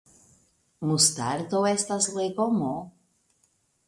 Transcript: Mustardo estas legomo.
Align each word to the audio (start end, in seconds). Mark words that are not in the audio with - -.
Mustardo 0.91 1.61
estas 1.71 2.07
legomo. 2.15 2.73